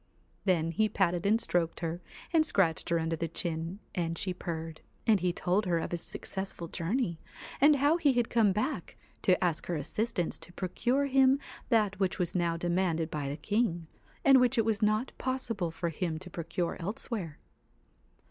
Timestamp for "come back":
8.27-8.97